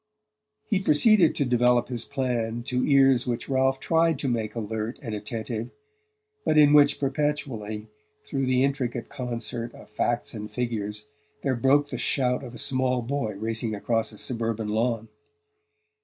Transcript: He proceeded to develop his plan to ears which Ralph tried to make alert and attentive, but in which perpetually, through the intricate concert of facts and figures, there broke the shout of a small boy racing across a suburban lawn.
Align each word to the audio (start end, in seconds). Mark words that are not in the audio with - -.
He 0.67 0.79
proceeded 0.79 1.35
to 1.35 1.45
develop 1.45 1.89
his 1.89 2.05
plan 2.05 2.63
to 2.63 2.83
ears 2.83 3.27
which 3.27 3.47
Ralph 3.47 3.79
tried 3.79 4.17
to 4.17 4.27
make 4.27 4.55
alert 4.55 4.97
and 5.03 5.13
attentive, 5.13 5.69
but 6.43 6.57
in 6.57 6.73
which 6.73 6.99
perpetually, 6.99 7.87
through 8.25 8.47
the 8.47 8.63
intricate 8.63 9.09
concert 9.09 9.75
of 9.75 9.91
facts 9.91 10.33
and 10.33 10.49
figures, 10.49 11.05
there 11.43 11.55
broke 11.55 11.89
the 11.89 11.99
shout 11.99 12.43
of 12.43 12.55
a 12.55 12.57
small 12.57 13.03
boy 13.03 13.35
racing 13.35 13.75
across 13.75 14.11
a 14.11 14.17
suburban 14.17 14.69
lawn. 14.69 15.07